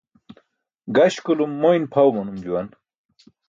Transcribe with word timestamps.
Gaśkulum 0.95 1.51
moyn 1.61 1.83
pʰaw 1.91 2.09
manum 2.15 2.37
juwan. 2.43 2.67